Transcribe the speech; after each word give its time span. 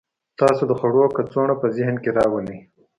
تاسو 0.39 0.63
د 0.67 0.71
خوړو 0.79 1.03
کڅوړه 1.15 1.55
په 1.61 1.67
ذهن 1.75 1.95
کې 2.03 2.09
راولئ 2.17 2.59